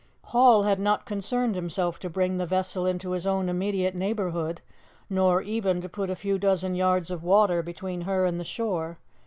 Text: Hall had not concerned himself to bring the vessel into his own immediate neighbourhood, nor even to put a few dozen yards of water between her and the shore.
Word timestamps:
Hall 0.23 0.63
had 0.63 0.79
not 0.79 1.05
concerned 1.05 1.53
himself 1.53 1.99
to 1.99 2.09
bring 2.09 2.37
the 2.37 2.47
vessel 2.47 2.87
into 2.87 3.11
his 3.11 3.27
own 3.27 3.49
immediate 3.49 3.93
neighbourhood, 3.93 4.59
nor 5.11 5.43
even 5.43 5.79
to 5.79 5.87
put 5.87 6.09
a 6.09 6.15
few 6.15 6.39
dozen 6.39 6.73
yards 6.73 7.11
of 7.11 7.23
water 7.23 7.61
between 7.61 8.01
her 8.01 8.25
and 8.25 8.39
the 8.39 8.43
shore. 8.43 8.97